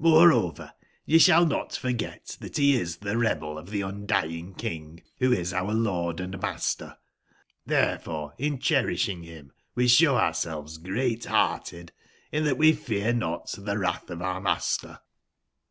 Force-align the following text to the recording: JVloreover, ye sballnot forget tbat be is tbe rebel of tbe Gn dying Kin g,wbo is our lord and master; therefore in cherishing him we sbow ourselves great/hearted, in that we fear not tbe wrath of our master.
JVloreover, 0.00 0.72
ye 1.04 1.18
sballnot 1.18 1.76
forget 1.76 2.38
tbat 2.40 2.56
be 2.56 2.72
is 2.72 2.96
tbe 2.96 3.16
rebel 3.20 3.58
of 3.58 3.66
tbe 3.68 3.82
Gn 3.84 4.06
dying 4.06 4.54
Kin 4.54 5.02
g,wbo 5.20 5.36
is 5.36 5.52
our 5.52 5.74
lord 5.74 6.20
and 6.20 6.40
master; 6.40 6.96
therefore 7.66 8.32
in 8.38 8.58
cherishing 8.58 9.24
him 9.24 9.52
we 9.74 9.86
sbow 9.86 10.16
ourselves 10.16 10.78
great/hearted, 10.78 11.92
in 12.32 12.44
that 12.46 12.56
we 12.56 12.72
fear 12.72 13.12
not 13.12 13.48
tbe 13.48 13.76
wrath 13.78 14.08
of 14.08 14.22
our 14.22 14.40
master. 14.40 15.00